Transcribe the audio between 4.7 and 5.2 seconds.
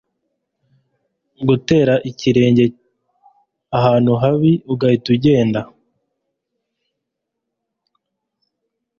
ugahita